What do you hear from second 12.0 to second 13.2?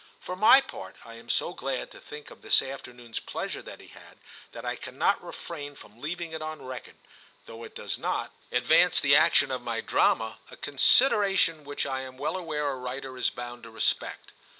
am well aware a writer